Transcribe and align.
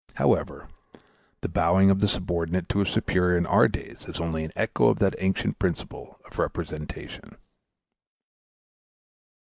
However, 0.15 0.67
the 1.41 1.47
bowing 1.47 1.91
of 1.91 1.99
the 1.99 2.07
subordinate 2.07 2.67
to 2.69 2.79
his 2.79 2.89
superior 2.89 3.37
in 3.37 3.45
our 3.45 3.65
own 3.65 3.69
days 3.69 4.07
is 4.07 4.19
only 4.19 4.43
an 4.43 4.51
echo 4.55 4.87
of 4.87 4.97
that 4.97 5.13
ancient 5.19 5.59
principle 5.59 6.19
of 6.25 6.39
representation. 6.39 7.37